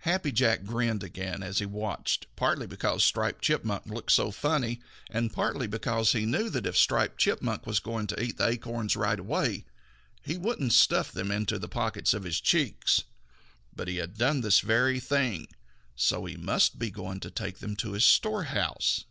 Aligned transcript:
Happy 0.00 0.32
Jack 0.32 0.64
grinned 0.64 1.04
again 1.04 1.40
as 1.40 1.60
he 1.60 1.64
watched, 1.64 2.26
partly 2.34 2.66
because 2.66 3.04
Striped 3.04 3.42
Chipmunk 3.42 3.86
looked 3.86 4.10
so 4.10 4.32
funny, 4.32 4.80
and 5.08 5.32
partly 5.32 5.68
because 5.68 6.10
he 6.10 6.26
knew 6.26 6.50
that 6.50 6.66
if 6.66 6.76
Striped 6.76 7.16
Chipmunk 7.16 7.64
was 7.64 7.78
going 7.78 8.08
to 8.08 8.20
eat 8.20 8.38
the 8.38 8.48
acorns 8.48 8.96
right 8.96 9.20
away, 9.20 9.66
he 10.20 10.36
wouldn't 10.36 10.72
stuff 10.72 11.12
them 11.12 11.30
into 11.30 11.60
the 11.60 11.68
pockets 11.68 12.12
in 12.12 12.24
his 12.24 12.40
cheeks. 12.40 13.04
But 13.72 13.86
he 13.86 13.98
had 13.98 14.18
done 14.18 14.40
this 14.40 14.58
very 14.58 14.98
thing, 14.98 15.42
and 15.46 15.48
so 15.94 16.24
he 16.24 16.36
must 16.36 16.80
be 16.80 16.90
going 16.90 17.20
to 17.20 17.30
take 17.30 17.58
them 17.58 17.76
to 17.76 17.92
his 17.92 18.04
storehouse. 18.04 19.04